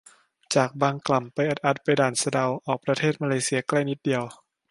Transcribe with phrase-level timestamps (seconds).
[0.55, 1.37] จากบางกล่ำ ไป
[1.99, 4.23] ด่านสะเดา ออกประเทศมาเลเซียใกล้นิดเดียว